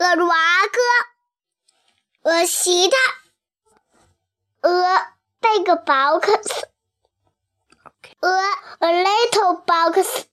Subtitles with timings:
[0.00, 0.76] A rug,
[2.24, 2.94] a sheet,
[4.62, 4.98] a
[5.42, 6.28] big box,
[7.86, 8.14] Okay.
[8.22, 10.28] a a little box.